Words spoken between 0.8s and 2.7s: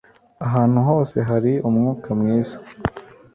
hose hari'umwuka mwiza